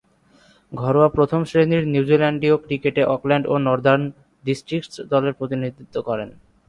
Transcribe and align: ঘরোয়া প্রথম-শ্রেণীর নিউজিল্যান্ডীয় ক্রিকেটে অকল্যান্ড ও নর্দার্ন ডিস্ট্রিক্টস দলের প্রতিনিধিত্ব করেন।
ঘরোয়া 0.71 1.09
প্রথম-শ্রেণীর 1.09 1.83
নিউজিল্যান্ডীয় 1.87 2.55
ক্রিকেটে 2.57 3.01
অকল্যান্ড 3.05 3.45
ও 3.47 3.53
নর্দার্ন 3.57 4.03
ডিস্ট্রিক্টস 4.43 4.95
দলের 5.11 5.33
প্রতিনিধিত্ব 5.33 5.95
করেন। 6.01 6.29